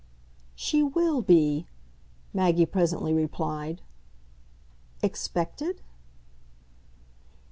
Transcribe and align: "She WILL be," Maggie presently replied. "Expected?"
"She 0.55 0.81
WILL 0.81 1.21
be," 1.21 1.67
Maggie 2.33 2.65
presently 2.65 3.13
replied. 3.13 3.83
"Expected?" 5.03 5.83